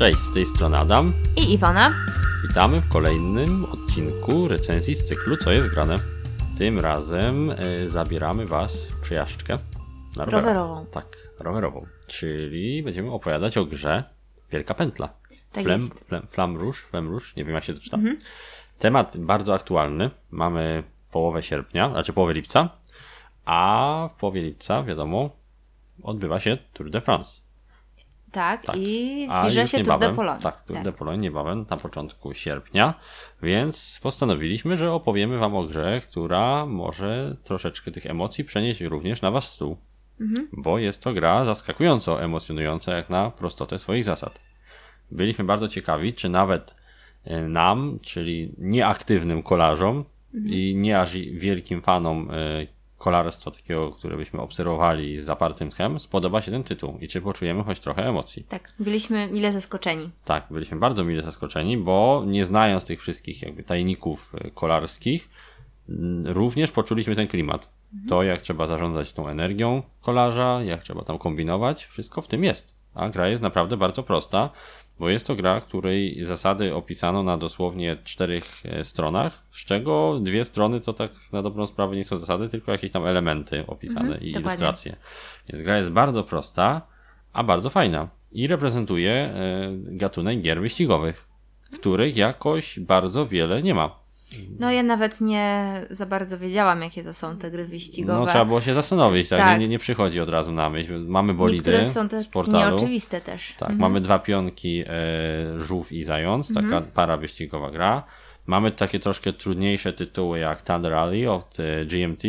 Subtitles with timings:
[0.00, 1.12] Cześć, z tej strony Adam.
[1.36, 1.94] I Iwona.
[2.48, 5.98] Witamy w kolejnym odcinku recenzji z cyklu Co jest grane.
[6.58, 9.58] Tym razem y, zabieramy Was w przejażdżkę.
[10.16, 10.86] Na rowerową.
[10.86, 11.06] Tak,
[11.38, 11.86] rowerową.
[12.06, 14.04] Czyli będziemy opowiadać o grze
[14.50, 15.08] Wielka Pętla.
[15.52, 16.04] Tak Flem, jest.
[16.04, 17.96] Flem, Flam Rouge, Flem nie wiem jak się to czyta.
[17.96, 18.18] Mhm.
[18.78, 20.10] Temat bardzo aktualny.
[20.30, 22.68] Mamy połowę sierpnia, znaczy połowę lipca,
[23.44, 25.30] a w połowie lipca, wiadomo,
[26.02, 27.49] odbywa się Tour de France.
[28.32, 28.76] Tak, tak.
[28.78, 30.40] i zbliża się niebawem, Tour de Pologne.
[30.42, 30.84] Tak, Tour tak.
[30.84, 32.94] de Pologne niebawem, na początku sierpnia,
[33.42, 39.30] więc postanowiliśmy, że opowiemy Wam o grze, która może troszeczkę tych emocji przenieść również na
[39.30, 39.76] Wasz stół.
[40.20, 40.48] Mhm.
[40.52, 44.40] Bo jest to gra zaskakująco emocjonująca jak na prostotę swoich zasad.
[45.10, 46.74] Byliśmy bardzo ciekawi, czy nawet
[47.24, 50.54] e, nam, czyli nieaktywnym kolarzom mhm.
[50.54, 52.34] i nie aż wielkim fanom e,
[53.00, 57.64] kolarstwa takiego, które byśmy obserwowali z zapartym tchem, spodoba się ten tytuł i czy poczujemy
[57.64, 58.44] choć trochę emocji.
[58.48, 60.10] Tak, byliśmy mile zaskoczeni.
[60.24, 65.28] Tak, byliśmy bardzo mile zaskoczeni, bo nie znając tych wszystkich jakby tajników e, kolarskich,
[66.24, 67.70] również poczuliśmy ten klimat.
[67.92, 68.08] Mhm.
[68.08, 72.80] To, jak trzeba zarządzać tą energią kolarza, jak trzeba tam kombinować, wszystko w tym jest.
[72.94, 74.50] A gra jest naprawdę bardzo prosta
[75.00, 80.44] bo jest to gra, której zasady opisano na dosłownie czterech e, stronach, z czego dwie
[80.44, 84.22] strony to tak na dobrą sprawę nie są zasady, tylko jakieś tam elementy opisane mhm,
[84.22, 84.50] i dokładnie.
[84.50, 84.96] ilustracje.
[85.48, 86.82] Więc gra jest bardzo prosta,
[87.32, 91.28] a bardzo fajna i reprezentuje e, gatunek gier wyścigowych,
[91.72, 94.00] których jakoś bardzo wiele nie ma.
[94.58, 98.20] No ja nawet nie za bardzo wiedziałam, jakie to są te gry wyścigowe.
[98.20, 99.38] No trzeba było się zastanowić, tak?
[99.38, 99.60] tak.
[99.60, 101.04] Nie, nie, przychodzi od razu na myśl.
[101.06, 102.70] Mamy bolidy Niektóre są też z portalu.
[102.70, 103.48] nieoczywiste też.
[103.58, 103.78] Tak, mhm.
[103.78, 106.84] mamy dwa pionki, e, żółw i zając, taka mhm.
[106.84, 108.02] para wyścigowa gra.
[108.46, 112.22] Mamy takie troszkę trudniejsze tytuły jak Thunder Rally od e, GMT.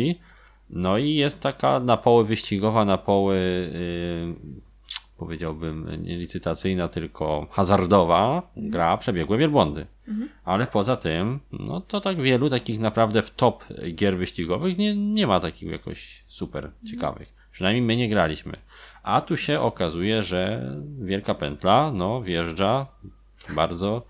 [0.70, 3.36] No i jest taka na poły wyścigowa, na poły
[3.74, 4.72] e,
[5.16, 9.86] powiedziałbym, nie licytacyjna, tylko hazardowa gra przebiegłe wielbłądy.
[10.08, 10.28] Mhm.
[10.44, 13.64] Ale poza tym, no to tak wielu takich naprawdę w top
[13.94, 17.34] gier wyścigowych nie, nie ma takich jakoś super ciekawych.
[17.52, 18.56] Przynajmniej my nie graliśmy.
[19.02, 20.70] A tu się okazuje, że
[21.00, 22.86] Wielka Pętla, no, wjeżdża
[23.54, 24.06] bardzo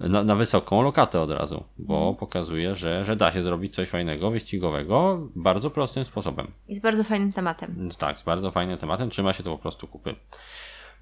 [0.00, 2.16] na, na wysoką lokatę od razu, bo mhm.
[2.16, 6.46] pokazuje, że, że da się zrobić coś fajnego, wyścigowego, bardzo prostym sposobem.
[6.68, 7.88] I z bardzo fajnym tematem.
[7.98, 10.14] Tak, z bardzo fajnym tematem, trzyma się to po prostu kupy.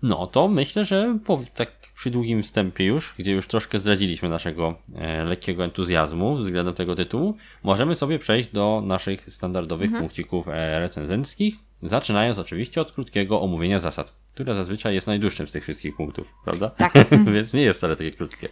[0.02, 4.74] No to myślę, że po, tak przy długim wstępie już, gdzie już troszkę zdradziliśmy naszego
[4.94, 10.02] e, lekkiego entuzjazmu względem tego tytułu, możemy sobie przejść do naszych standardowych mhm.
[10.02, 15.62] punkcików e, recenzenckich, zaczynając oczywiście od krótkiego omówienia zasad które zazwyczaj jest najdłuższym z tych
[15.62, 16.70] wszystkich punktów, prawda?
[16.70, 16.92] Tak.
[17.34, 18.48] Więc nie jest wcale takie krótkie.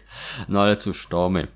[0.49, 1.47] No ale cóż, to my.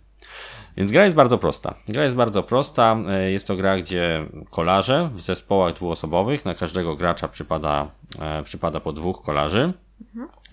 [0.77, 1.75] Więc gra jest bardzo prosta.
[1.89, 2.97] Gra jest bardzo prosta.
[3.09, 8.81] E, jest to gra, gdzie kolarze w zespołach dwuosobowych, na każdego gracza przypada, e, przypada
[8.81, 9.73] po dwóch kolarzy,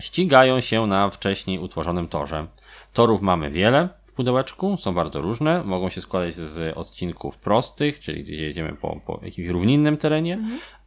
[0.00, 2.46] ścigają się na wcześniej utworzonym torze.
[2.92, 8.22] Torów mamy wiele w pudełeczku, są bardzo różne, mogą się składać z odcinków prostych, czyli
[8.22, 10.38] gdzie jedziemy po, po jakimś równinnym terenie,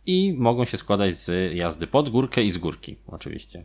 [0.05, 3.63] i mogą się składać z jazdy pod górkę i z górki, oczywiście.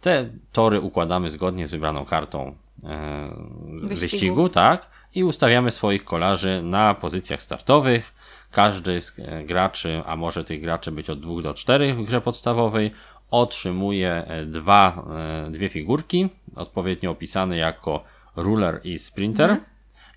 [0.00, 3.88] Te tory układamy zgodnie z wybraną kartą wyścigu.
[3.88, 8.14] wyścigu, tak, i ustawiamy swoich kolarzy na pozycjach startowych.
[8.50, 12.20] Każdy z e, graczy, a może tych graczy być od dwóch do czterech w grze
[12.20, 12.90] podstawowej,
[13.30, 15.04] otrzymuje e, dwa,
[15.46, 18.04] e, dwie figurki, odpowiednio opisane jako
[18.36, 19.68] ruler i sprinter, mhm.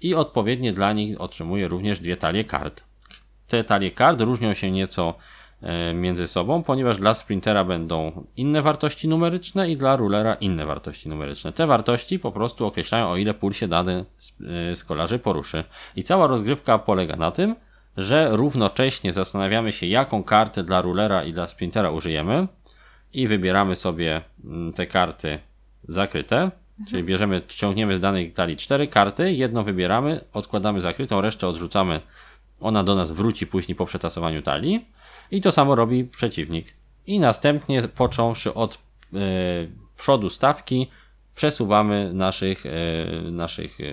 [0.02, 2.84] i odpowiednie dla nich otrzymuje również dwie talie kart.
[3.47, 5.34] Te talie kart różnią się nieco E,
[5.94, 11.53] między sobą, ponieważ dla sprintera będą inne wartości numeryczne i dla rulera inne wartości numeryczne.
[11.53, 15.64] Te wartości po prostu określają, o ile pól się dany z e, kolarzy poruszy.
[15.96, 17.56] I cała rozgrywka polega na tym,
[17.98, 22.47] że równocześnie zastanawiamy się, jaką kartę dla rulera i dla sprintera użyjemy
[23.14, 25.40] i wybieramy sobie mm, te karty
[25.88, 26.90] zakryte, mhm.
[26.90, 32.02] czyli bierzemy, ściągniemy z danej talii cztery karty, jedną wybieramy, odkładamy zakrytą, resztę odrzucamy,
[32.59, 34.86] ona do nas wróci później po przetasowaniu talii
[35.31, 36.74] i to samo robi przeciwnik.
[37.08, 39.17] I następnie, począwszy od e,
[39.97, 40.88] przodu stawki,
[41.35, 42.70] przesuwamy naszych, e,
[43.32, 43.84] naszych e,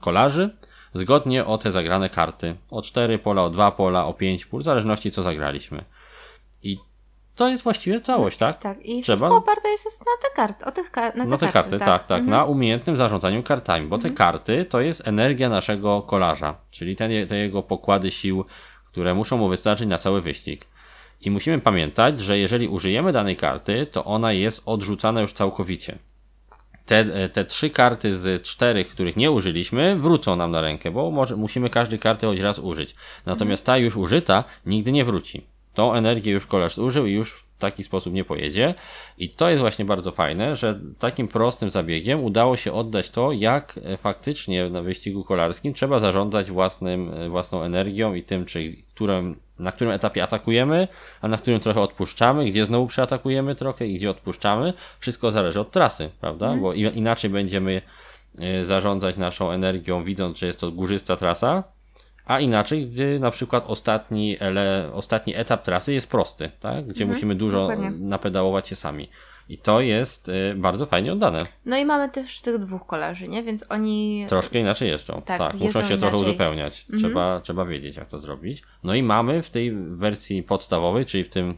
[0.00, 0.50] kolarzy
[0.94, 2.56] zgodnie o te zagrane karty.
[2.70, 5.84] O 4 pola, o 2 pola, o 5 pól, w zależności co zagraliśmy.
[6.62, 6.78] I
[7.34, 8.58] to jest właściwie całość, tak?
[8.58, 9.16] Tak, i Trzeba...
[9.16, 11.78] wszystko oparte jest na te karty, o tych ka na te, na te karty, karty,
[11.78, 12.30] tak, tak, tak mhm.
[12.30, 14.14] na umiejętnym zarządzaniu kartami, bo mhm.
[14.14, 18.44] te karty to jest energia naszego kolarza, czyli ten, te jego pokłady sił,
[18.86, 20.64] które muszą mu wystarczyć na cały wyścig.
[21.22, 25.98] I musimy pamiętać, że jeżeli użyjemy danej karty, to ona jest odrzucana już całkowicie.
[26.86, 31.36] Te, te trzy karty z czterech, których nie użyliśmy, wrócą nam na rękę, bo może,
[31.36, 32.94] musimy każdej karty choć raz użyć.
[33.26, 35.46] Natomiast ta już użyta nigdy nie wróci.
[35.74, 38.74] Tą energię już kolarz zużył i już w taki sposób nie pojedzie.
[39.18, 43.78] I to jest właśnie bardzo fajne, że takim prostym zabiegiem udało się oddać to, jak
[43.84, 49.40] e, faktycznie na wyścigu kolarskim trzeba zarządzać własnym, e, własną energią i tym, czy którym,
[49.58, 50.88] na którym etapie atakujemy,
[51.20, 54.72] a na którym trochę odpuszczamy, gdzie znowu przeatakujemy trochę i gdzie odpuszczamy.
[55.00, 56.56] Wszystko zależy od trasy, prawda?
[56.56, 57.82] Bo inaczej będziemy
[58.38, 61.64] e, zarządzać naszą energią, widząc, że jest to górzysta trasa,
[62.24, 66.86] a inaczej, gdy na przykład ostatni, ele, ostatni etap trasy jest prosty, tak?
[66.86, 67.90] gdzie Mhm, musimy dużo dokładnie.
[67.90, 69.08] napedałować się sami.
[69.52, 71.42] I to jest y, bardzo fajnie oddane.
[71.64, 73.42] No i mamy też tych dwóch kolarzy, nie?
[73.42, 74.26] Więc oni.
[74.28, 75.22] Troszkę inaczej jeżdżą.
[75.26, 76.20] Tak, Tak, muszą się trochę inaczej.
[76.20, 76.86] uzupełniać.
[76.98, 78.62] Trzeba, trzeba wiedzieć, jak to zrobić.
[78.82, 81.56] No i mamy w tej wersji podstawowej, czyli w tym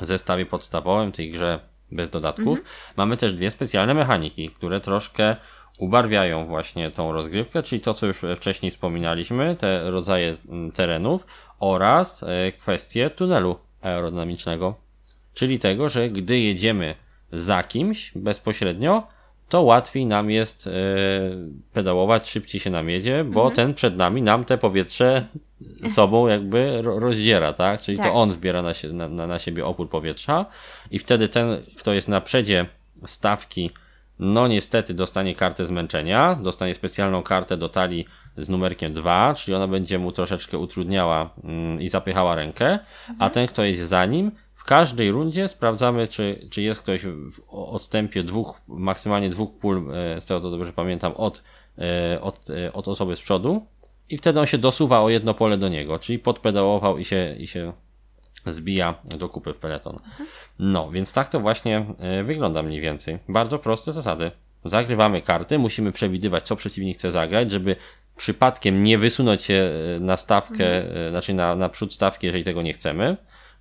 [0.00, 1.60] zestawie podstawowym, tej grze
[1.92, 2.62] bez dodatków,
[2.96, 5.36] mamy też dwie specjalne mechaniki, które troszkę
[5.78, 11.26] ubarwiają właśnie tą rozgrywkę, czyli to, co już wcześniej wspominaliśmy, te rodzaje mm, terenów
[11.60, 14.74] oraz e, kwestie tunelu aerodynamicznego.
[15.34, 16.94] Czyli tego, że gdy jedziemy
[17.32, 19.06] za kimś bezpośrednio,
[19.48, 20.70] to łatwiej nam jest e,
[21.72, 25.26] pedałować, szybciej się nam jedzie, bo ten przed nami nam te powietrze
[25.88, 27.80] sobą jakby ro- rozdziera, tak?
[27.80, 28.06] Czyli Tak.
[28.06, 30.46] to on zbiera na, sie- na, na, siebie opór powietrza
[30.90, 32.66] i wtedy ten, kto jest na przedzie
[33.06, 33.70] stawki,
[34.18, 38.06] no niestety dostanie kartę zmęczenia, dostanie specjalną kartę do talii
[38.36, 42.78] z numerkiem 2, czyli ona będzie mu troszeczkę utrudniała mm, i zapychała rękę,
[43.18, 44.32] a ten, kto jest za nim,
[44.66, 50.24] każdej rundzie sprawdzamy, czy, czy jest ktoś w odstępie dwóch, maksymalnie dwóch pól, e, z
[50.24, 51.42] tego to dobrze pamiętam, od,
[51.78, 53.66] e, od, e, od osoby z przodu
[54.08, 57.46] i wtedy on się dosuwa o jedno pole do niego, czyli podpedałował i się, i
[57.46, 57.72] się
[58.46, 59.98] zbija do kupy w peleton.
[60.58, 61.86] No, więc tak to właśnie
[62.24, 63.18] wygląda mniej więcej.
[63.28, 64.30] Bardzo proste zasady.
[64.64, 67.76] Zagrywamy karty, musimy przewidywać, co przeciwnik chce zagrać, żeby
[68.16, 69.70] przypadkiem nie wysunąć się
[70.00, 70.66] na stawkę,
[71.06, 73.16] e, znaczy na, na przód stawki, jeżeli tego nie chcemy,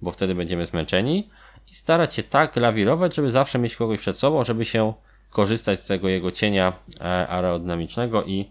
[0.05, 1.29] bo wtedy będziemy zmęczeni
[1.71, 4.93] i starać się tak lawirować, żeby zawsze mieć kogoś przed sobą, żeby się
[5.29, 8.49] korzystać z tego jego cienia e, aerodynamicznego i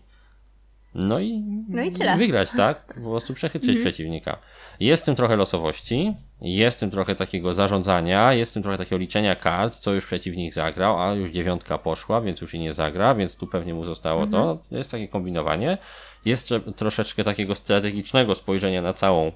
[0.95, 2.95] no i, No i wygrać, tak?
[2.95, 4.39] Po prostu przechytrzyć przeciwnika.
[4.81, 8.79] Jest w tym trochę losowości, jest w tym trochę takiego zarządzania, jest w tym trochę
[8.79, 12.73] takiego liczenia kart, co już przeciwnik zagrał, a już dziewiątka poszła, więc już i nie
[12.73, 14.59] zagra, więc tu pewnie mu zostało to.
[14.71, 15.79] Jest takie kombinowanie.
[16.25, 19.33] Jest troszeczkę takiego strategicznego spojrzenia na całą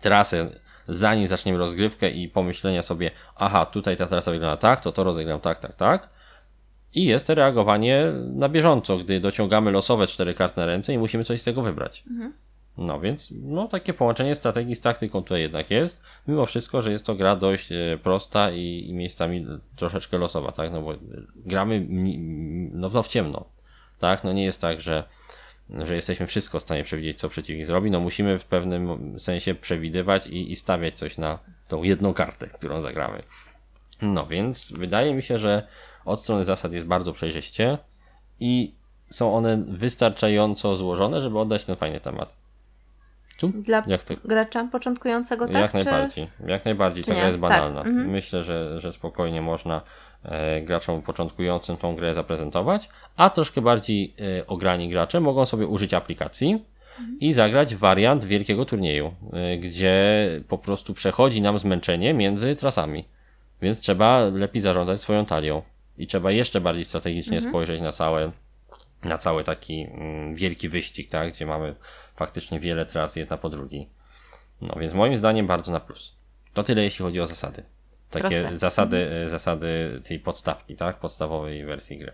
[0.00, 0.50] trasę,
[0.90, 5.40] zanim zaczniemy rozgrywkę i pomyślenia sobie, aha, tutaj ta trasa wygląda tak, to to rozegram
[5.40, 6.08] tak, tak, tak.
[6.94, 11.40] I jest reagowanie na bieżąco, gdy dociągamy losowe cztery karty na ręce i musimy coś
[11.40, 12.04] z tego wybrać.
[12.78, 17.06] No więc, no takie połączenie strategii z taktyką tutaj jednak jest, mimo wszystko, że jest
[17.06, 19.46] to gra dość e, prosta i, i miejscami
[19.76, 20.94] troszeczkę losowa, tak, no bo
[21.36, 21.86] gramy
[22.72, 23.44] no, no w ciemno,
[23.98, 25.04] tak, no nie jest tak, że
[25.78, 30.26] że jesteśmy wszystko w stanie przewidzieć, co przeciwnik zrobi, no musimy w pewnym sensie przewidywać
[30.26, 31.38] i, i stawiać coś na
[31.68, 33.22] tą jedną kartę, którą zagramy.
[34.02, 35.66] No więc wydaje mi się, że
[36.04, 37.78] od strony zasad jest bardzo przejrzyście
[38.40, 38.74] i
[39.10, 42.36] są one wystarczająco złożone, żeby oddać ten fajny temat.
[43.42, 45.54] Dla Jak to- gracza początkującego, tak?
[45.54, 45.76] jak Czy...
[45.76, 46.28] najbardziej.
[46.46, 47.04] Jak najbardziej.
[47.04, 47.20] czy Ta nie?
[47.20, 47.80] gra jest Tak, banalna.
[47.80, 48.10] mhm.
[48.10, 49.82] Myślę, że, że spokojnie można
[50.62, 56.64] graczom początkującym tą grę zaprezentować, a troszkę bardziej e, ograni gracze mogą sobie użyć aplikacji
[57.20, 63.04] i zagrać wariant wielkiego turnieju, e, gdzie po prostu przechodzi nam zmęczenie między trasami.
[63.62, 65.62] Więc trzeba lepiej zarządzać swoją talią.
[65.98, 68.32] I trzeba jeszcze bardziej strategicznie spojrzeć na całe,
[69.04, 71.74] na cały taki mm, wielki wyścig, tak, gdzie mamy
[72.16, 73.88] faktycznie wiele tras jedna po drugiej.
[74.60, 76.16] No więc moim zdaniem bardzo na plus.
[76.54, 77.62] To tyle jeśli chodzi o zasady.
[78.10, 78.58] Takie Proste.
[78.58, 80.96] zasady, e, zasady tej podstawki, tak?
[80.98, 82.12] Podstawowej wersji gry.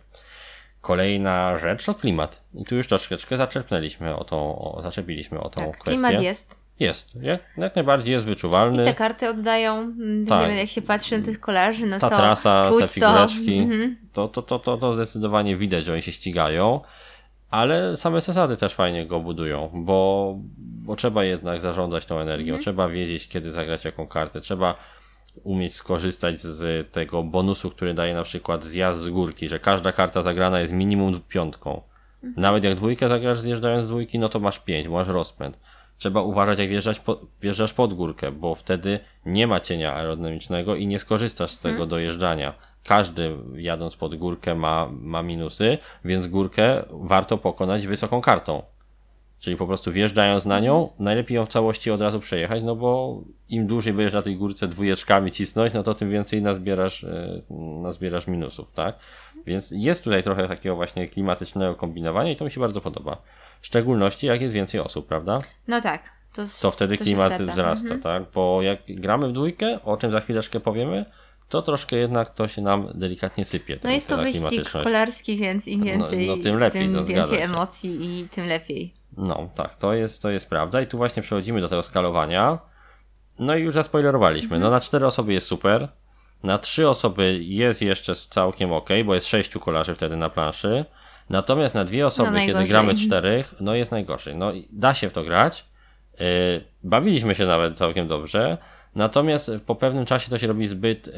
[0.81, 2.43] Kolejna rzecz to klimat.
[2.55, 6.03] I tu już troszeczkę zaczerpnęliśmy o tą, o, zaczepiliśmy o tą Tak, kwestię.
[6.03, 6.55] klimat jest.
[6.81, 8.83] Jest, jak, jak najbardziej jest wyczuwalny.
[8.83, 10.43] I te karty oddają, mm, Tak.
[10.43, 13.57] nie wiem, jak się patrzy na tych kolarzy, no ta to trasa, czuć te figureczki,
[13.59, 13.63] to.
[13.63, 13.97] Mhm.
[14.13, 16.81] to, to, to, to, to zdecydowanie widać, że oni się ścigają,
[17.51, 22.63] ale same zasady też fajnie go budują, bo, bo trzeba jednak zarządzać tą energią, Mhm.
[22.63, 24.75] trzeba wiedzieć, kiedy zagrać jaką kartę, trzeba
[25.45, 30.23] umieć skorzystać z tego bonusu, który daje na przykład zjazd z górki, że każda karta
[30.23, 31.83] zagrana jest minimum piątką.
[32.23, 32.43] Mhm.
[32.43, 35.59] Nawet jak dwójkę zagrasz zjeżdżając z dwójki, no to masz pięć, masz rozpęd.
[35.99, 40.87] Trzeba uważać, jak wjeżdżać po, wjeżdżasz pod górkę, bo wtedy nie ma cienia aerodynamicznego i
[40.87, 42.55] nie skorzystasz z tego dojeżdżania.
[42.87, 48.63] Każdy jadąc pod górkę ma, ma minusy, więc górkę warto pokonać wysoką kartą.
[49.39, 53.21] Czyli po prostu wjeżdżając na nią, najlepiej ją w całości od razu przejechać, no bo
[53.49, 57.43] im dłużej będziesz na tej górce dwójeczkami cisnąć, no to tym więcej nazbierasz, e,
[57.83, 58.99] nazbierasz minusów, tak?
[59.47, 63.23] Więc jest tutaj trochę takiego właśnie klimatycznego kombinowania i to mi się bardzo podoba.
[63.61, 65.39] W szczególności jak jest więcej osób, prawda?
[65.69, 66.17] No tak.
[66.33, 68.01] To, to wtedy to klimat wzrasta, Mhm.
[68.03, 68.23] tak?
[68.35, 71.05] Bo jak gramy w dwójkę, o czym za chwileczkę powiemy,
[71.49, 73.79] to troszkę jednak to się nam delikatnie sypie.
[73.85, 77.41] No jest to wyścig kolarski, więc im No- więcej, no tym lepiej, tym no więcej
[77.41, 78.93] emocji i tym lepiej.
[79.17, 80.81] No, tak, to jest, to jest prawda.
[80.81, 82.59] I tu właśnie przechodzimy do tego skalowania.
[83.39, 84.59] No i już zaspoilerowaliśmy.
[84.59, 85.89] No na cztery osoby jest super.
[86.43, 90.85] Na trzy osoby jest jeszcze całkiem ok, bo jest sześciu kolarzy wtedy na planszy.
[91.31, 92.69] Natomiast na dwie osoby, kiedy No, najgorzej.
[92.69, 94.37] gramy czterech, no jest najgorzej.
[94.37, 95.65] No i da się w to grać.
[96.21, 96.27] Yy,
[96.83, 98.59] bawiliśmy się nawet całkiem dobrze.
[98.97, 101.13] Natomiast po pewnym czasie to się robi zbyt yy,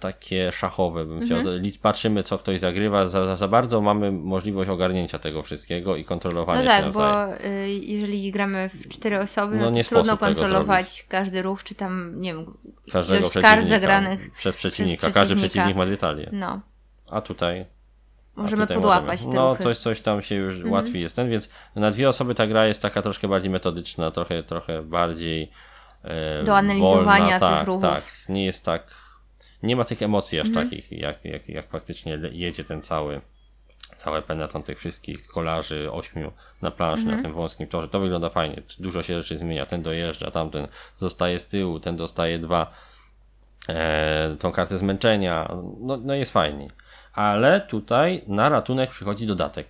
[0.00, 1.38] takie szachowe, bym chciał.
[1.38, 1.62] Mhm.
[1.82, 6.64] Patrzymy, co ktoś zagrywa, za, za- bardzo mamy możliwość ogarnięcia tego wszystkiego i kontrolowania No
[6.64, 7.38] się tak, nawzajem.
[7.38, 11.74] bo y, jeżeli gramy w cztery osoby, No no, to trudno kontrolować każdy ruch, czy
[11.74, 12.54] tam, nie wiem,
[12.92, 14.30] każdego przeciwnika zagranych.
[14.32, 15.00] przez przeciwnika.
[15.00, 15.50] przez Każdy przeciwnika.
[15.52, 16.28] przeciwnik ma dwie talie.
[16.32, 16.60] No,
[17.10, 17.66] A tutaj.
[18.36, 19.34] możemy podłapać możemy.
[19.34, 22.66] No, coś, coś tam się już łatwiej jest ten, więc na dwie osoby ta gra
[22.66, 25.50] jest taka troszkę bardziej metodyczna, trochę, trochę bardziej.
[26.44, 27.30] Do analizowania wolna.
[27.30, 27.82] tych tak, ruchów.
[27.82, 28.94] Tak, nie jest tak.
[29.62, 30.66] Nie ma tych emocji aż Mhm.
[30.66, 33.20] takich, jak, jak, jak faktycznie jedzie ten cały.
[33.96, 36.32] Całe peneton tych wszystkich kolarzy, ośmiu
[36.62, 37.16] na planszy, Mhm.
[37.16, 37.88] na tym wąskim torze.
[37.88, 38.62] To wygląda fajnie.
[38.78, 39.66] Dużo się rzeczy zmienia.
[39.66, 42.70] Ten dojeżdża, tamten zostaje z tyłu, ten dostaje dwa
[43.68, 45.48] e, tą kartę zmęczenia.
[45.80, 46.68] No, no jest fajnie.
[47.12, 49.68] Ale tutaj na ratunek przychodzi dodatek.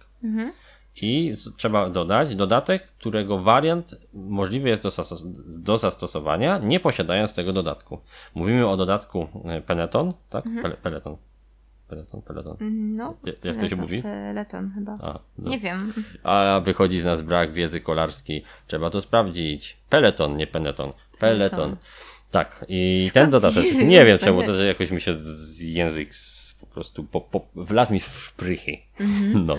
[1.02, 5.24] I trzeba dodać dodatek, którego wariant możliwy jest do, zastos-
[5.62, 7.98] do zastosowania, nie posiadając tego dodatku.
[8.34, 10.44] Mówimy o dodatku e, Peneton, tak?
[10.62, 11.16] Pele, peleton.
[11.88, 12.56] Peleton, peleton.
[12.96, 14.02] No, Jak- jak to się mówi?
[14.02, 14.94] Peleton chyba.
[15.02, 15.50] A, no.
[15.50, 15.92] Nie wiem.
[16.22, 18.44] A wychodzi z nas brak wiedzy kolarskiej.
[18.66, 19.76] Trzeba to sprawdzić.
[19.90, 20.92] Peleton, nie peneton.
[21.18, 21.58] Peleton.
[21.58, 21.76] Peleton.
[22.30, 23.64] Tak, i ten dodatek.
[23.64, 24.54] dziwny Nie wiem czemu, peleton.
[24.54, 28.32] to że jakoś mi się z język z, po prostu po, po, wlazł mi w
[28.94, 29.38] szprychy.
[29.46, 29.56] No.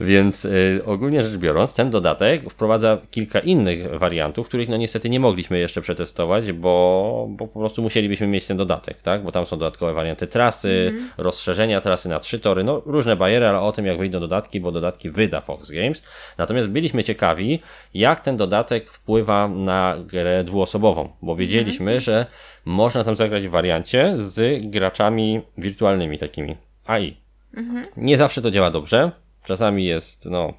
[0.00, 5.20] Więc y, ogólnie rzecz biorąc, ten dodatek wprowadza kilka innych wariantów, których no niestety nie
[5.20, 9.22] mogliśmy jeszcze przetestować, bo, bo po prostu musielibyśmy mieć ten dodatek, tak?
[9.22, 13.60] Bo tam są dodatkowe warianty trasy, rozszerzenia trasy na trzy tory, no różne bariery, ale
[13.60, 16.02] o tym jak wyjdą dodatki, bo dodatki wyda Fox Games.
[16.38, 17.60] Natomiast byliśmy ciekawi,
[17.94, 22.26] jak ten dodatek wpływa na grę dwuosobową, bo wiedzieliśmy, że
[22.64, 27.29] można tam zagrać w wariancie z graczami wirtualnymi takimi AI.
[27.96, 29.12] Nie zawsze to działa dobrze.
[29.44, 30.54] Czasami jest, no,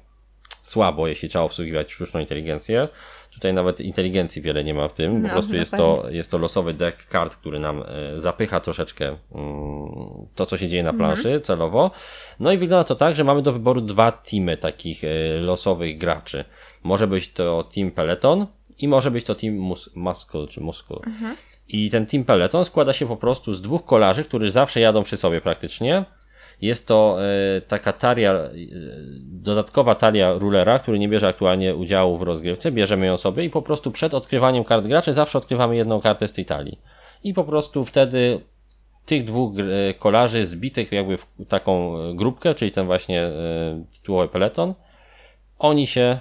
[0.62, 2.88] słabo, jeśli trzeba obsługiwać sztuczną inteligencję.
[3.30, 5.22] Tutaj nawet inteligencji wiele nie ma w tym.
[5.22, 9.06] Po No, prostu jest to, jest to losowy deck kart, który nam e, zapycha troszeczkę
[9.06, 9.18] mm,
[10.34, 11.90] to, co się dzieje na planszy celowo.
[12.40, 15.08] No i wygląda to tak, że mamy do wyboru dwa teamy takich e,
[15.40, 16.44] losowych graczy.
[16.82, 18.46] Może być to team Peloton
[18.78, 20.96] i może być to team mus Muscle czy Muscle.
[21.68, 25.16] I ten team Peloton składa się po prostu z dwóch kolarzy, którzy zawsze jadą przy
[25.16, 26.04] sobie praktycznie.
[26.62, 27.18] Jest to
[27.56, 28.50] e, taka talia, e,
[29.22, 33.62] dodatkowa talia rulera, który nie bierze aktualnie udziału w rozgrywce, bierzemy ją sobie i po
[33.62, 36.78] prostu przed odkrywaniem kart graczy zawsze odkrywamy jedną kartę z tej talii.
[37.24, 38.40] I po prostu wtedy
[39.06, 43.30] tych dwóch e, kolarzy zbitych jakby w taką grupkę, czyli ten właśnie
[43.92, 44.74] tytułowy peleton,
[45.58, 46.18] oni się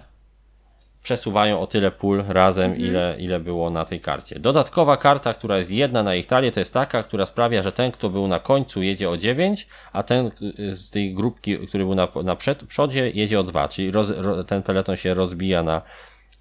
[1.04, 4.40] przesuwają o tyle pól razem, ile, ile było na tej karcie.
[4.40, 7.92] Dodatkowa karta, która jest jedna na ich talię, to jest taka, która sprawia, że ten,
[7.92, 11.96] kto był na końcu, jedzie o 9, a ten y, z tej grupki, który był
[11.96, 15.82] na, na przed, przodzie, jedzie o 2, czyli roz, ro, ten peleton się rozbija na,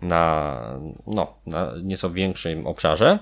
[0.02, 0.61] na,
[1.07, 3.19] no, na nieco większym obszarze.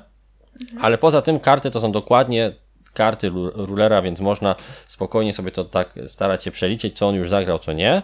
[0.81, 2.53] Ale poza tym karty to są dokładnie
[2.95, 7.29] karty ru- rulera, więc można spokojnie sobie to tak starać się przeliczyć, co on już
[7.29, 8.03] zagrał, co nie.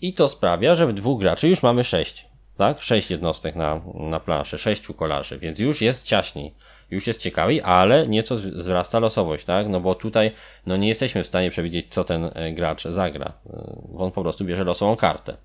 [0.00, 2.27] I to sprawia, że w dwóch graczy już mamy sześć,
[2.58, 2.78] tak?
[2.78, 6.54] Sześć jednostek na, na planszy, sześciu kolarzy, więc już jest ciaśniej.
[6.90, 9.68] Już jest ciekawiej, ale nieco z- wzrasta losowość, tak?
[9.68, 10.30] No bo tutaj
[10.66, 13.32] no nie jesteśmy w stanie przewidzieć, co ten e, gracz zagra.
[13.50, 15.36] E, On po prostu bierze losową kartę.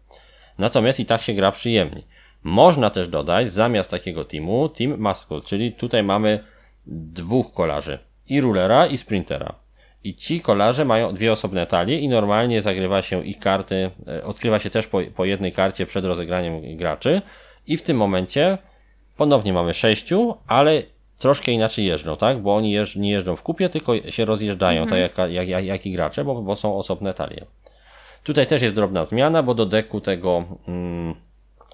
[0.57, 2.01] Natomiast i tak się gra przyjemnie.
[2.43, 6.43] Można też dodać zamiast takiego teamu team muscle, czyli tutaj mamy
[6.87, 7.99] dwóch kolarzy.
[8.27, 9.55] I rulera, i sprintera.
[10.03, 14.59] I ci kolarze mają dwie osobne talie i normalnie zagrywa się ich karty, e, odkrywa
[14.59, 17.21] się też po, po jednej karcie przed rozegraniem graczy.
[17.67, 18.57] I w tym momencie
[19.17, 20.83] ponownie mamy sześciu, ale
[21.19, 22.37] troszkę inaczej jeżdżą, tak?
[22.37, 25.85] Bo oni jeżdż, nie jeżdżą w kupie, tylko się rozjeżdżają, tak jak, jak, jak, jak
[25.85, 27.45] i gracze, bo, bo są osobne talie.
[28.23, 31.15] Tutaj też jest drobna zmiana, bo do deku tego mm,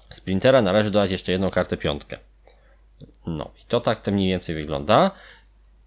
[0.08, 2.16] sprintera należy dodać jeszcze jedną kartę piątkę.
[3.26, 5.10] No i to tak to mniej więcej wygląda.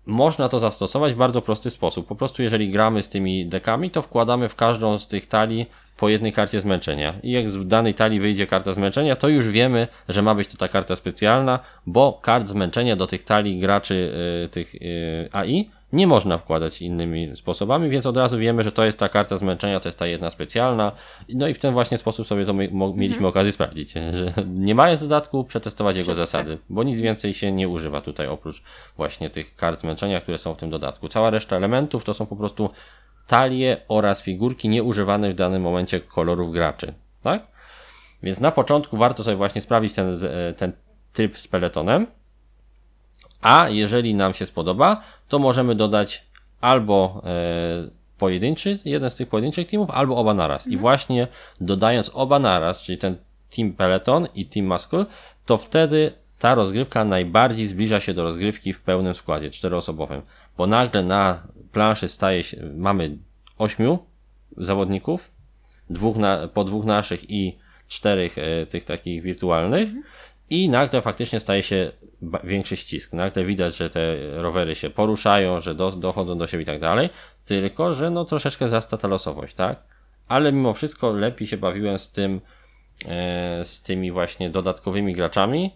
[0.05, 2.07] Można to zastosować w bardzo prosty sposób.
[2.07, 5.65] Po prostu jeżeli gramy z tymi dekami, to wkładamy w każdą z tych talii
[5.98, 7.13] po jednej karcie zmęczenia.
[7.24, 10.57] I jak z danej talii wyjdzie karta zmęczenia, to już wiemy, że ma być to
[10.57, 14.13] ta karta specjalna, bo kart zmęczenia do tych talii graczy
[14.45, 18.85] y, tych y, AI nie można wkładać innymi sposobami, więc od razu wiemy, że to
[18.85, 20.91] jest ta karta zmęczenia, to jest ta jedna specjalna.
[21.29, 23.25] No i w ten właśnie sposób sobie to mieliśmy mhm.
[23.25, 28.01] okazję sprawdzić, że nie mając dodatku, przetestować jego zasady, bo nic więcej się nie używa
[28.01, 28.63] tutaj oprócz
[28.97, 31.09] właśnie tych kart zmęczenia, które są w tym dodatku.
[31.09, 32.69] Cała reszta elementów to są po prostu
[33.27, 37.47] talie oraz figurki nieużywane w danym momencie kolorów graczy, tak?
[38.23, 40.17] Więc na początku warto sobie właśnie sprawdzić ten,
[40.57, 40.71] ten
[41.13, 42.07] tryb z peletonem,
[43.43, 46.23] a jeżeli nam się spodoba, to możemy dodać
[46.62, 50.65] albo e, pojedynczy, jeden z tych pojedynczych teamów, albo oba naraz.
[50.65, 50.73] Mhm.
[50.73, 51.27] I właśnie
[51.62, 53.15] dodając oba naraz, czyli ten
[53.55, 55.05] Team Peloton i Team Muscle,
[55.45, 60.21] to wtedy ta rozgrywka najbardziej zbliża się do rozgrywki w pełnym składzie, czteroosobowym.
[60.57, 63.17] Bo nagle na planszy staje się, mamy
[63.57, 64.00] ośmiu
[64.57, 65.31] zawodników,
[65.89, 67.57] dwóch na, po dwóch naszych i
[67.88, 69.88] czterech e, tych takich wirtualnych.
[69.89, 70.03] Mhm
[70.50, 71.91] i nagle faktycznie staje się
[72.43, 73.13] większy ścisk.
[73.13, 77.09] Nagle widać, że te rowery się poruszają, że do, dochodzą do siebie i tak dalej,
[77.45, 79.83] tylko że no troszeczkę zasta ta losowość, tak?
[80.27, 82.41] Ale mimo wszystko lepiej się bawiłem z tym,
[83.05, 85.71] e, z tymi właśnie dodatkowymi graczami,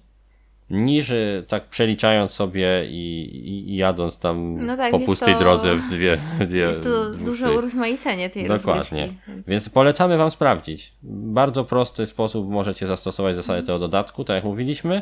[0.69, 1.13] niż
[1.47, 5.89] tak przeliczając sobie i, i, i jadąc tam no tak, po pustej to, drodze w
[5.89, 7.57] dwie, w dwie Jest to duże tych.
[7.57, 9.13] urozmaicenie tej Dokładnie.
[9.27, 9.47] Więc...
[9.47, 9.69] więc...
[9.69, 10.93] polecamy Wam sprawdzić.
[11.03, 15.01] Bardzo prosty sposób możecie zastosować zasady tego dodatku, tak jak mówiliśmy,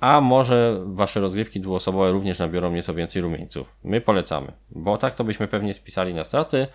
[0.00, 3.76] a może Wasze rozgrywki dwuosobowe również nabiorą nieco więcej rumieńców.
[3.84, 6.66] My polecamy, bo tak to byśmy pewnie spisali na straty,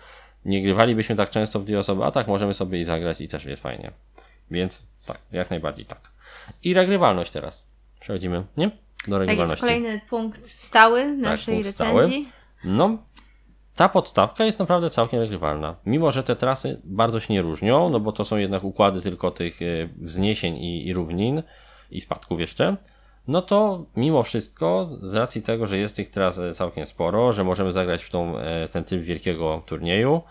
[0.44, 3.44] nie grywalibyśmy tak często w dwie osoby, a tak możemy sobie i zagrać i też
[3.44, 3.90] jest fajnie.
[4.50, 6.00] Więc tak, jak najbardziej tak.
[6.62, 7.68] I regrywalność teraz.
[8.00, 8.70] Przechodzimy, nie?
[9.08, 9.26] Do.
[9.26, 12.28] Tak jest kolejny punkt stały tak, naszej tak, punkt recenzji.
[12.60, 12.74] Stały.
[12.76, 12.98] No,
[13.74, 15.76] ta podstawka jest naprawdę całkiem regrywalna.
[15.86, 19.30] Mimo, że te trasy bardzo się nie różnią, no bo to są jednak układy tylko
[19.30, 19.64] tych e,
[19.96, 21.42] wzniesień i, i równin
[21.90, 22.76] i spadków jeszcze,
[23.28, 27.44] no to mimo wszystko, z racji tego, że jest tych tras e, całkiem sporo, że
[27.44, 30.22] możemy zagrać w tą, e, ten typ wielkiego turnieju,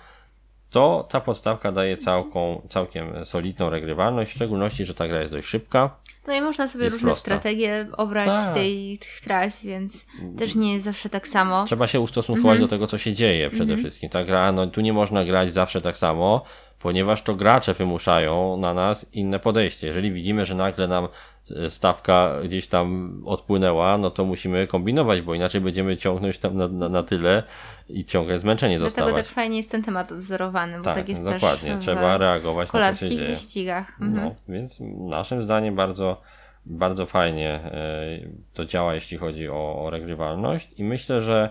[0.78, 5.48] to ta podstawka daje całką, całkiem solidną regrywalność, w szczególności, że ta gra jest dość
[5.48, 5.98] szybka.
[6.28, 7.22] No i można sobie różne prosta.
[7.22, 8.54] strategie obrać tak.
[8.54, 10.06] tej, tych tras, więc
[10.38, 11.66] też nie jest zawsze tak samo.
[11.66, 12.62] Trzeba się ustosunkować mhm.
[12.62, 13.80] do tego, co się dzieje przede mhm.
[13.80, 14.10] wszystkim.
[14.10, 16.44] Ta gra, no tu nie można grać zawsze tak samo,
[16.80, 19.88] ponieważ to gracze wymuszają na nas inne podejście.
[19.88, 21.08] Jeżeli widzimy, że nagle nam
[21.56, 26.68] e, stawka gdzieś tam odpłynęła, no to musimy kombinować, bo inaczej będziemy ciągnąć tam na,
[26.68, 27.44] na, na tyle
[27.90, 29.14] i ciągle zmęczenie Dlatego dostawać.
[29.14, 31.76] Dlatego tak fajnie jest ten temat wzorowany, bo tak, tak jest dokładnie.
[31.76, 33.30] też Trzeba reagować na to, co się dzieje.
[33.30, 34.00] wyścigach.
[34.00, 34.26] No, mhm.
[34.26, 36.22] No, więc naszym zdaniem bardzo
[36.70, 38.20] bardzo fajnie e,
[38.54, 41.50] to działa, jeśli chodzi o, o regrywalność i myślę, że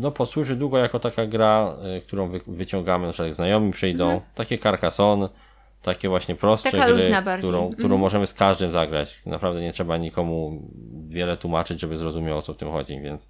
[0.00, 4.04] no posłuży długo jako taka gra, y, którą wy, wyciągamy, na przykład jak znajomi przyjdą,
[4.04, 4.22] mhm.
[4.34, 5.28] takie Carcassonne,
[5.82, 8.00] takie właśnie prostsze taka gry, którą, którą mhm.
[8.00, 9.22] możemy z każdym zagrać.
[9.26, 10.62] Naprawdę nie trzeba nikomu
[11.08, 13.28] wiele tłumaczyć, żeby zrozumiał o co w tym chodzi, więc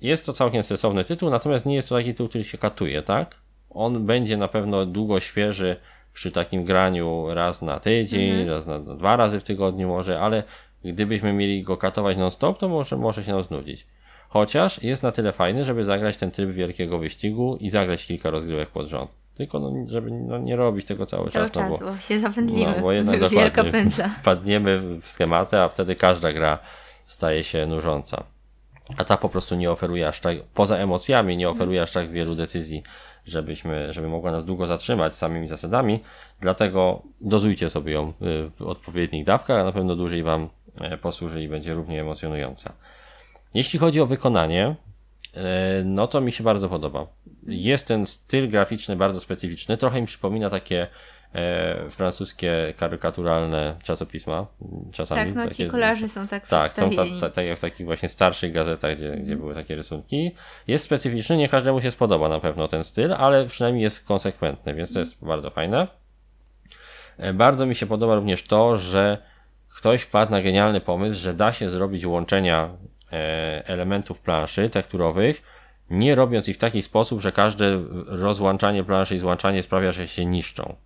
[0.00, 3.34] jest to całkiem sensowny tytuł, natomiast nie jest to taki tytuł, który się katuje, tak?
[3.70, 5.76] On będzie na pewno długo świeży
[6.12, 8.48] przy takim graniu raz na tydzień, mhm.
[8.48, 10.42] raz na dwa razy w tygodniu może, ale
[10.84, 13.86] gdybyśmy mieli go katować non-stop, to może, może się nam znudzić.
[14.32, 18.68] Chociaż jest na tyle fajny, żeby zagrać ten tryb wielkiego wyścigu i zagrać kilka rozgrywek
[18.68, 19.10] pod rząd.
[19.34, 21.80] Tylko no, żeby no, nie robić tego cały, cały czas.
[21.80, 22.74] No, bo, się zapędzimy.
[22.76, 24.10] No, bo jednak Wielka pędza.
[24.24, 26.58] Padniemy w schematy, a wtedy każda gra
[27.06, 28.24] staje się nużąca.
[28.96, 32.34] A ta po prostu nie oferuje aż tak, poza emocjami, nie oferuje aż tak wielu
[32.34, 32.82] decyzji,
[33.24, 36.00] żebyśmy, żeby mogła nas długo zatrzymać samymi zasadami.
[36.40, 38.12] Dlatego dozujcie sobie ją y,
[38.58, 40.48] w odpowiednich dawkach, a na pewno dłużej Wam
[40.80, 42.72] e, posłuży i będzie równie emocjonująca.
[43.54, 44.76] Jeśli chodzi o wykonanie,
[45.34, 47.06] e, no to mi się bardzo podoba.
[47.46, 50.86] Jest ten styl graficzny bardzo specyficzny, trochę mi przypomina takie
[51.34, 54.46] e, francuskie karykaturalne czasopisma
[54.92, 55.20] czasami.
[55.20, 57.86] Tak, no takie, ci kolarze są tak Tak, są tak ta, ta, jak w takich
[57.86, 60.34] właśnie starszych gazetach, gdzie, gdzie były takie rysunki.
[60.66, 64.92] Jest specyficzny, nie każdemu się spodoba na pewno ten styl, ale przynajmniej jest konsekwentny, więc
[64.92, 65.88] to jest bardzo fajne.
[67.18, 69.18] E, bardzo mi się podoba również to, że
[69.76, 72.70] ktoś wpadł na genialny pomysł, że da się zrobić łączenia
[73.64, 75.42] elementów planszy tekturowych,
[75.90, 80.26] nie robiąc ich w taki sposób, że każde rozłączanie planszy i złączanie sprawia, że się
[80.26, 80.76] niszczą.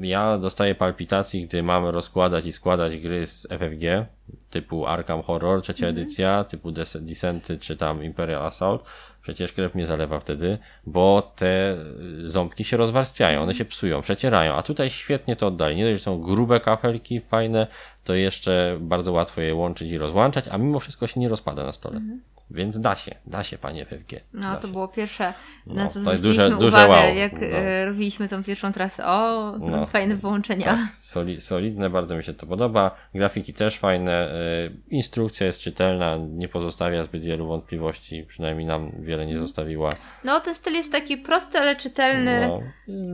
[0.00, 4.06] Ja dostaję palpitacji, gdy mamy rozkładać i składać gry z FFG,
[4.50, 5.96] typu Arkham Horror, trzecia mhm.
[6.04, 8.84] edycja, typu Descenty czy tam Imperial Assault.
[9.22, 11.76] Przecież krew mnie zalewa wtedy, bo te
[12.24, 15.76] ząbki się rozwarstwiają, one się psują, przecierają, a tutaj świetnie to oddali.
[15.76, 17.66] Nie dość, że są grube kapelki, fajne,
[18.04, 21.72] to jeszcze bardzo łatwo je łączyć i rozłączać, a mimo wszystko się nie rozpada na
[21.72, 21.96] stole.
[21.96, 22.20] Mhm.
[22.50, 24.12] Więc da się, da się, panie FFG.
[24.32, 24.72] No, to się.
[24.72, 25.34] było pierwsze,
[25.66, 27.14] na No, co zwróciliśmy duże- duże uwagę, wow.
[27.16, 27.46] jak No.
[27.46, 29.06] e, robiliśmy tą pierwszą trasę.
[29.06, 29.86] O, No.
[29.86, 30.64] fajne połączenia.
[30.64, 32.96] Tak, soli, solidne, bardzo mi się to podoba.
[33.14, 34.34] Grafiki też fajne.
[34.34, 39.92] y, Instrukcja jest czytelna, nie pozostawia zbyt wielu wątpliwości, przynajmniej nam wiele nie zostawiła.
[40.24, 42.46] No, ten styl jest taki prosty, ale czytelny.
[42.48, 42.60] No,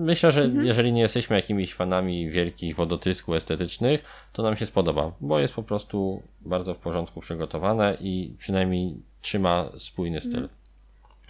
[0.01, 0.67] myślę, że Mhm.
[0.67, 5.63] jeżeli nie jesteśmy jakimiś fanami wielkich wodotysków estetycznych, to nam się spodoba, bo jest po
[5.63, 10.49] prostu bardzo w porządku przygotowane i przynajmniej trzyma spójny styl.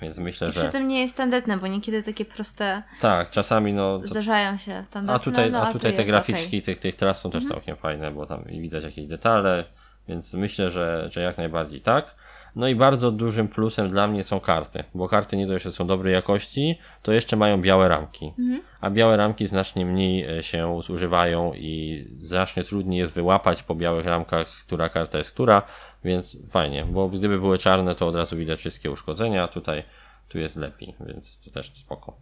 [0.02, 0.48] Więc myślę.
[0.48, 3.98] I że przy tym nie jest tandetne, bo niekiedy takie proste tak, czasami no.
[3.98, 5.14] To, zdarzają się tandetne.
[5.14, 6.62] a tutaj, no, a tutaj tu te jest graficzki okej.
[6.62, 7.55] tych, tych tras są też Mhm.
[7.61, 9.64] całkiem fajne, bo tam widać jakieś detale,
[10.09, 12.14] więc myślę, że, że jak najbardziej tak.
[12.57, 15.87] No i bardzo dużym plusem dla mnie są karty, bo karty nie dość, że są
[15.87, 18.33] dobrej jakości, to jeszcze mają białe ramki.
[18.38, 18.62] Mhm.
[18.81, 24.07] A białe ramki znacznie mniej e, się zużywają i znacznie trudniej jest wyłapać po białych
[24.07, 25.62] ramkach, która karta jest która,
[26.05, 29.83] więc fajnie, bo gdyby były czarne, to od razu widać wszystkie uszkodzenia, a tutaj
[30.29, 32.16] tu jest lepiej, więc to też spoko.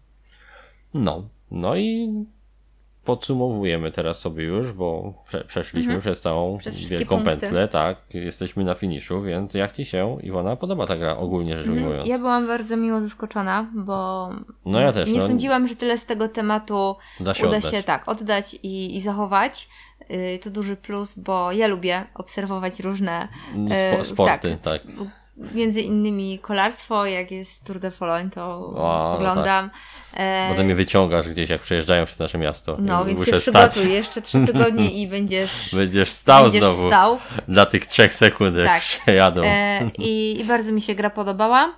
[0.94, 2.08] No, no i
[3.04, 6.58] podsumowujemy teraz sobie już, bo prze, przeszliśmy przez całą Mhm.
[6.58, 7.36] Przez wielką punkty.
[7.40, 11.66] pętlę, tak, jesteśmy na finiszu, więc jak Ci się, Iwona, podoba ta gra ogólnie rzecz
[11.68, 11.90] ujmując?
[11.90, 12.08] Mhm.
[12.08, 14.28] Ja byłam bardzo miło zaskoczona, bo
[14.66, 15.26] No ja też, nie no.
[15.26, 17.72] sądziłam, że tyle z tego tematu Da się uda oddać.
[17.74, 19.68] się tak oddać i, i zachować.
[20.08, 24.82] Yy, To duży plus, bo ja lubię obserwować różne Spo, e, sporty, tak.
[25.36, 29.70] Między innymi kolarstwo, jak jest Tour de Pologne, to no oglądam.
[30.16, 32.76] E, Potem mnie wyciągasz gdzieś, jak przejeżdżają przez nasze miasto.
[32.80, 33.70] no, więc Muszę się stać.
[33.70, 33.92] przygotuj.
[33.94, 37.18] Jeszcze trzy tygodnie i będziesz, Będziesz stał będziesz znowu stał.
[37.48, 38.82] dla tych trzech sekund, jak Tak.
[38.82, 39.42] przejadą.
[39.44, 41.74] E, i, I bardzo mi się gra podobała.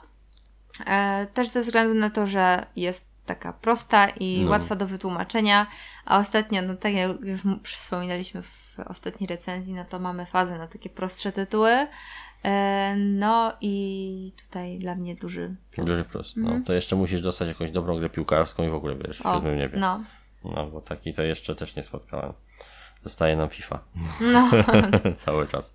[0.87, 4.51] E, też ze względu na to, że jest taka prosta i No.
[4.51, 5.67] łatwa do wytłumaczenia.
[6.05, 7.41] A ostatnio, no tak jak już
[7.77, 11.87] wspominaliśmy w ostatniej recenzji, no to mamy fazę na takie prostsze tytuły.
[12.47, 15.87] E, no i tutaj dla mnie duży plus.
[15.87, 16.35] Duży plus.
[16.37, 19.59] No, to jeszcze musisz dostać jakąś dobrą grę piłkarską i w ogóle wiesz, w siódmym
[19.59, 19.79] niebie.
[19.79, 20.01] no,
[20.45, 22.33] No, bo taki to jeszcze też nie spotkałem.
[23.03, 23.79] Zostaje nam FIFA.
[24.21, 24.51] no,
[25.17, 25.75] Cały czas.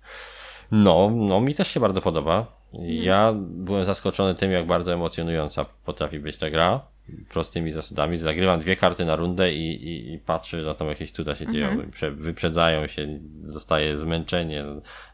[0.70, 2.46] No, no, mi też się bardzo podoba.
[2.82, 6.80] Ja byłem zaskoczony tym, jak bardzo emocjonująca potrafi być ta gra.
[7.28, 8.16] Prostymi zasadami.
[8.16, 11.90] Zagrywam dwie karty na rundę i, i, i patrzę, że tam jakieś cuda się dzieją.
[11.90, 14.64] Prze, wyprzedzają się, zostaje zmęczenie,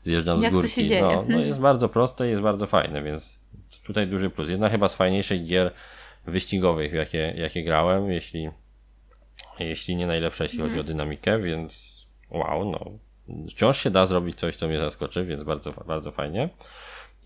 [0.02, 0.74] zjeżdżam Jak z to górki.
[0.74, 1.02] się dzieje?
[1.02, 3.40] No, no, jest bardzo proste i jest bardzo fajne, więc
[3.84, 4.48] tutaj duży plus.
[4.48, 5.72] Jedna chyba z fajniejszych gier
[6.26, 8.50] wyścigowych, jakie, jakie grałem, jeśli,
[9.58, 11.98] jeśli nie najlepsza, jeśli chodzi o dynamikę, więc
[12.30, 12.90] wow, no.
[13.50, 16.48] Wciąż się da zrobić coś, co mnie zaskoczy, więc bardzo, bardzo fajnie.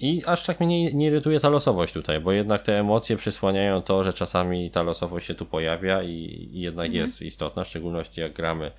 [0.03, 3.83] I aż tak mnie nie, nie irytuje ta losowość tutaj, bo jednak te emocje przysłaniają
[3.83, 8.21] to, że czasami ta losowość się tu pojawia i, i jednak jest istotna, w szczególności
[8.21, 8.73] jak gramy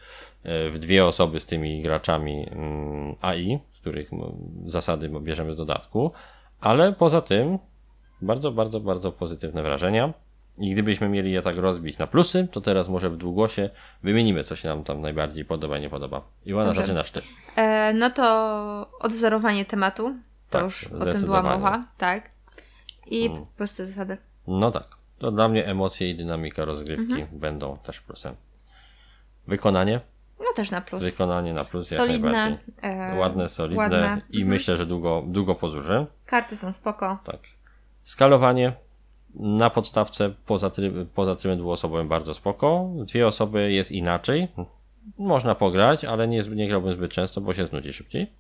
[0.44, 4.12] e, w dwie osoby z tymi graczami mm, AI, których
[4.66, 6.12] zasady bierzemy z dodatku,
[6.62, 7.60] ale poza tym
[8.22, 10.14] bardzo, bardzo, bardzo pozytywne wrażenia.
[10.60, 13.70] I gdybyśmy mieli je tak rozbić na plusy, to teraz może w długłosie
[14.04, 16.22] wymienimy, co się nam tam najbardziej podoba i nie podoba.
[16.46, 16.82] Iwana, Dobrze.
[16.82, 17.22] zaczynasz ty.
[17.56, 20.16] E, no to odwzorowanie tematu.
[20.54, 22.30] To Tak, już o tym była mowa, tak.
[23.08, 23.46] I Mm.
[23.58, 24.18] proste zasady.
[24.48, 24.88] No tak.
[25.20, 28.36] To dla mnie emocje i dynamika rozgrywki będą też plusem.
[29.48, 30.00] Wykonanie?
[30.40, 31.02] No też na plus.
[31.04, 32.74] Wykonanie na plus jak Solidne, najbardziej.
[32.82, 34.22] e, Ładne, solidne ładne.
[34.30, 34.50] i Mhm.
[34.50, 36.06] myślę, że długo, długo posłuży.
[36.26, 37.18] Karty są spoko.
[37.24, 37.40] Tak.
[38.04, 38.74] Skalowanie
[39.36, 42.90] na podstawce poza, tryb, poza trybem dwuosobowym bardzo spoko.
[42.96, 44.48] Dwie osoby jest inaczej.
[45.18, 48.32] Można pograć, ale nie, nie grałbym zbyt często, bo się znudzi szybciej.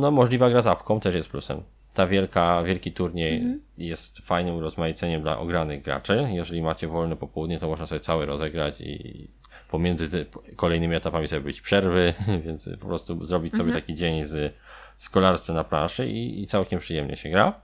[0.00, 1.62] No, możliwa gra z apką też jest plusem.
[1.94, 6.28] Ta wielka, wielki turniej jest fajnym urozmaiceniem dla ogranych graczy.
[6.32, 9.28] Jeżeli macie wolne popołudnie, to można sobie cały rozegrać i
[9.70, 14.54] pomiędzy kolejnymi etapami sobie być przerwy, więc po prostu zrobić sobie taki dzień z,
[14.96, 17.60] z kolarstwem na planszy i, i całkiem przyjemnie się gra.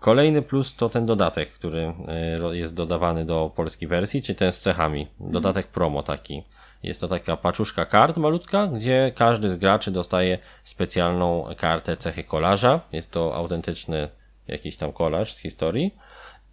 [0.00, 4.58] Kolejny plus to ten dodatek, który e, jest dodawany do polskiej wersji, czy ten z
[4.58, 5.06] cechami.
[5.20, 6.42] Dodatek promo taki.
[6.82, 12.80] Jest to taka paczuszka kart malutka, gdzie każdy z graczy dostaje specjalną kartę cechy kolarza.
[12.92, 14.08] Jest to autentyczny
[14.48, 15.94] jakiś tam kolarz z historii.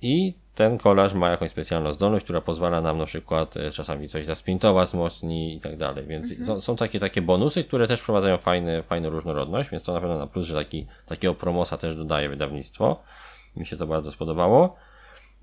[0.02, 4.26] I ten kolarz ma jakąś specjalną zdolność, która pozwala nam na przykład e, czasami coś
[4.26, 6.06] zasprintować mocniej i tak dalej.
[6.08, 10.00] Więc są, są takie takie bonusy, które też wprowadzają fajny, fajną różnorodność, więc to na
[10.00, 13.04] pewno na plus, że taki, takiego promosa też dodaje wydawnictwo.
[13.56, 14.76] Mi się to bardzo spodobało.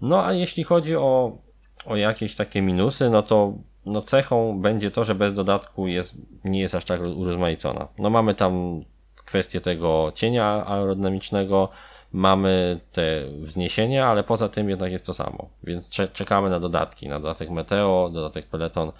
[0.00, 1.38] No a jeśli chodzi o,
[1.86, 3.52] o jakieś takie minusy, no to
[3.86, 6.14] no cechą będzie to, że bez dodatku jest,
[6.44, 7.88] nie jest aż tak urozmaicona.
[7.98, 8.80] No mamy tam
[9.24, 11.68] kwestię tego cienia aerodynamicznego,
[12.12, 13.02] mamy te
[13.40, 15.48] wzniesienia, ale poza tym jednak jest to samo.
[15.64, 18.92] Więc cze- czekamy na dodatki, na dodatek Meteo, dodatek Peloton.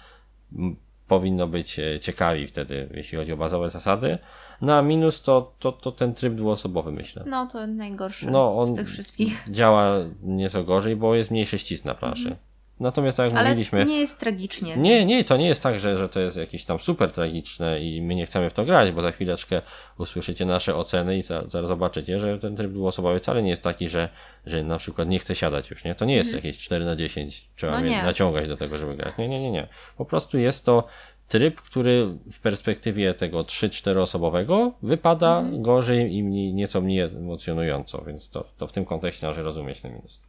[0.57, 0.75] M-
[1.07, 4.17] powinno być e, ciekawi wtedy, jeśli chodzi o bazowe zasady.
[4.61, 7.23] Na minus to, to, to ten tryb dwuosobowy, myślę.
[7.27, 9.43] No to najgorszy No, on z tych wszystkich.
[9.49, 9.91] działa
[10.23, 12.35] nieco gorzej, bo jest mniejszy ścisk na planszy.
[12.81, 14.77] Natomiast tak jak Ale mówiliśmy, nie jest tragicznie.
[14.77, 18.01] nie, nie, to nie jest tak, że, że to jest jakieś tam super tragiczne i
[18.01, 19.61] my nie chcemy w to grać, bo za chwileczkę
[19.97, 23.89] usłyszycie nasze oceny i za- zaraz zobaczycie, że ten tryb dwuosobowy wcale nie jest taki,
[23.89, 24.09] że,
[24.45, 25.95] że na przykład nie chce siadać już, nie?
[25.95, 28.03] To nie jest jakieś 4 na 10 trzeba No mnie nie.
[28.03, 29.17] naciągać do tego, żeby grać.
[29.17, 29.67] Nie, nie, nie, nie.
[29.97, 30.83] Po prostu jest to
[31.27, 35.61] tryb, który w perspektywie tego 3-4 osobowego wypada Mhm.
[35.61, 39.93] gorzej i mniej, nieco mniej emocjonująco, więc to, to w tym kontekście należy rozumieć ten
[39.93, 40.21] minus.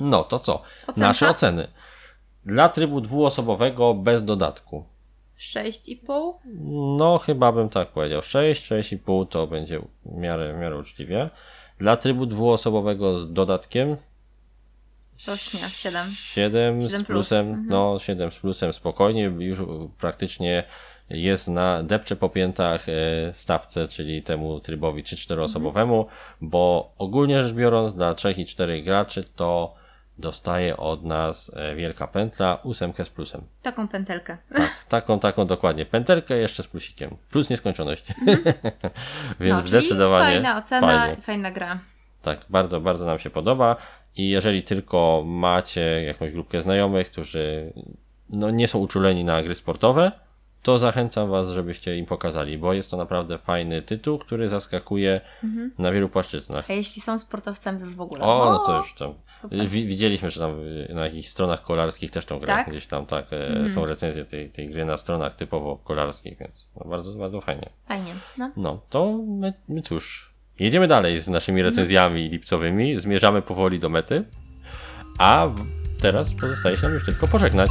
[0.00, 0.62] No, to co?
[0.82, 1.00] Ocenka?
[1.00, 1.68] Nasze oceny.
[2.44, 4.84] Dla trybu dwuosobowego bez dodatku.
[5.38, 6.32] 6,5?
[6.98, 8.22] No, chyba bym tak powiedział.
[8.22, 11.30] 6, 6,5 to będzie w miarę, w miarę uczciwie.
[11.78, 13.96] Dla trybu dwuosobowego z dodatkiem
[15.26, 16.10] Rośnie, 7.
[16.10, 17.06] 7 z Siedem plus.
[17.06, 19.58] plusem, no 7 z plusem spokojnie, już
[19.98, 20.64] praktycznie
[21.10, 22.92] jest na depcze po piętach e,
[23.34, 26.06] stawce, czyli temu trybowi 3-4 osobowemu,
[26.40, 29.74] bo ogólnie rzecz biorąc dla 3 i 4 graczy to
[30.20, 33.42] dostaje od nas e, wielka pętla ósemkę z plusem.
[33.62, 34.36] Taką pętelkę.
[34.54, 35.86] Tak, taką, taką dokładnie.
[35.86, 37.16] Pętelkę jeszcze z plusikiem.
[37.30, 38.06] Plus nieskończoność.
[39.40, 41.22] Więc no, zdecydowanie Fajna ocena fajnie.
[41.22, 41.78] fajna gra.
[42.22, 43.76] Tak, bardzo, bardzo nam się podoba.
[44.16, 47.72] I jeżeli tylko macie jakąś grupkę znajomych, którzy
[48.28, 50.12] no, nie są uczuleni na gry sportowe,
[50.62, 55.70] to zachęcam Was, żebyście im pokazali, bo jest to naprawdę fajny tytuł, który zaskakuje Mhm.
[55.78, 56.70] na wielu płaszczyznach.
[56.70, 58.22] A jeśli są sportowcami już w ogóle.
[58.22, 59.14] O, no to już tam.
[59.42, 59.68] super.
[59.68, 62.46] Widzieliśmy, że tam y, na jakichś stronach kolarskich też tą grę.
[62.46, 62.70] Tak?
[62.70, 63.26] Gdzieś tam tak
[63.64, 67.70] e, są recenzje tej, tej gry na stronach typowo kolarskich, więc no, bardzo, bardzo fajnie.
[67.88, 68.14] Fajnie.
[68.38, 68.50] No.
[68.56, 74.24] No, to my, my cóż, jedziemy dalej z naszymi recenzjami lipcowymi, zmierzamy powoli do mety,
[75.18, 75.48] a
[76.00, 77.70] teraz pozostaje się nam już tylko pożegnać.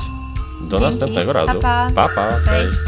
[0.61, 0.83] Do Dzięki.
[0.83, 1.59] następnego razu.
[1.61, 2.07] Pa, pa.
[2.07, 2.45] pa, pa Cześć.
[2.45, 2.79] cześć.